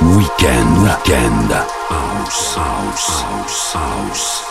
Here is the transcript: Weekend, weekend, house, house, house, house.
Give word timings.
Weekend, 0.00 0.82
weekend, 0.84 1.50
house, 1.50 2.54
house, 2.54 3.20
house, 3.20 3.72
house. 3.72 4.47